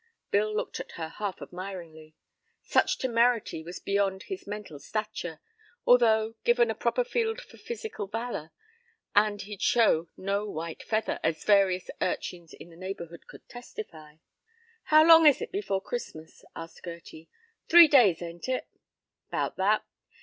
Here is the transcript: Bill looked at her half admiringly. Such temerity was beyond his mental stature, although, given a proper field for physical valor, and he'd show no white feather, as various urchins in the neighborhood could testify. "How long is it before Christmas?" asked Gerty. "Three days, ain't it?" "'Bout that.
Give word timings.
Bill 0.31 0.51
looked 0.51 0.79
at 0.79 0.93
her 0.93 1.09
half 1.09 1.43
admiringly. 1.43 2.15
Such 2.63 2.97
temerity 2.97 3.61
was 3.61 3.77
beyond 3.77 4.23
his 4.23 4.47
mental 4.47 4.79
stature, 4.79 5.39
although, 5.85 6.33
given 6.43 6.71
a 6.71 6.73
proper 6.73 7.03
field 7.03 7.39
for 7.39 7.57
physical 7.57 8.07
valor, 8.07 8.49
and 9.15 9.43
he'd 9.43 9.61
show 9.61 10.09
no 10.17 10.49
white 10.49 10.81
feather, 10.81 11.19
as 11.23 11.43
various 11.43 11.91
urchins 12.01 12.53
in 12.55 12.71
the 12.71 12.75
neighborhood 12.75 13.27
could 13.27 13.47
testify. 13.47 14.15
"How 14.85 15.05
long 15.07 15.27
is 15.27 15.39
it 15.39 15.51
before 15.51 15.81
Christmas?" 15.83 16.43
asked 16.55 16.81
Gerty. 16.83 17.29
"Three 17.67 17.87
days, 17.87 18.23
ain't 18.23 18.49
it?" 18.49 18.67
"'Bout 19.29 19.55
that. 19.57 19.85